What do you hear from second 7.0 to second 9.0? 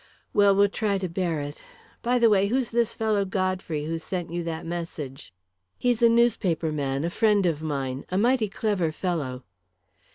a friend of mine a mighty clever